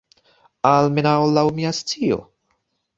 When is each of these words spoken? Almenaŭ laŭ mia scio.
Almenaŭ 0.69 1.13
laŭ 1.37 1.47
mia 1.61 1.77
scio. 1.85 2.23